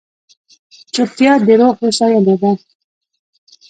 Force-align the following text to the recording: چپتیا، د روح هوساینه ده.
چپتیا، 0.95 1.33
د 1.45 1.47
روح 1.59 1.73
هوساینه 1.81 2.33
ده. 2.41 2.51